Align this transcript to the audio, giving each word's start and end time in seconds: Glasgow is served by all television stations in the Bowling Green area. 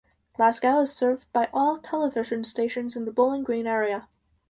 Glasgow 0.35 0.81
is 0.81 0.91
served 0.91 1.31
by 1.31 1.47
all 1.53 1.77
television 1.77 2.43
stations 2.43 2.95
in 2.95 3.05
the 3.05 3.11
Bowling 3.11 3.43
Green 3.43 3.67
area. 3.67 4.07